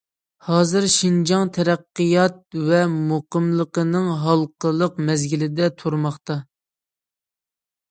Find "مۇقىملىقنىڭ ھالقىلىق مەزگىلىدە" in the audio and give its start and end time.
2.95-5.71